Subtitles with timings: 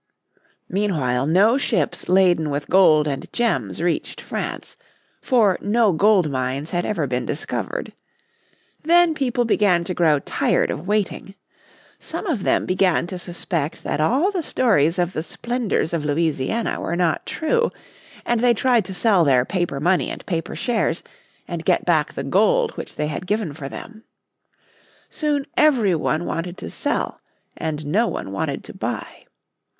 [0.67, 4.75] Meanwhile no ships laden with gold and gems reached France,
[5.21, 7.93] for no gold mines had ever been discovered.
[8.81, 11.35] Then people began to grow tired of waiting.
[11.99, 16.81] Some of them began to suspect that all the stories of the splendours of Louisiana
[16.81, 17.69] were not true,
[18.25, 21.03] and they tried to sell their paper money and paper shares,
[21.47, 24.03] and get back the gold which they had given for them.
[25.11, 27.21] Soon every one wanted to sell,
[27.55, 29.25] and no one wanted to buy.